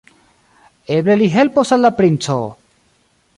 Eble, 0.95 1.17
li 1.19 1.27
helpos 1.35 1.75
al 1.77 1.85
la 1.87 1.93
princo! 2.01 2.39